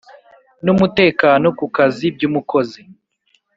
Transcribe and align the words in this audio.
N 0.63 0.65
umutekano 0.73 1.47
ku 1.57 1.65
kazi 1.75 2.05
by 2.15 2.23
umukozi 2.29 2.81